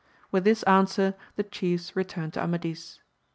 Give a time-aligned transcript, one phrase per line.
[0.31, 3.01] With this answer the chiefs returned to Amadis.